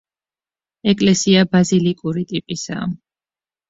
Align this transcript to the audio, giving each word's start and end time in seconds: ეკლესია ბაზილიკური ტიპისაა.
ეკლესია 0.93 1.45
ბაზილიკური 1.53 2.29
ტიპისაა. 2.35 2.93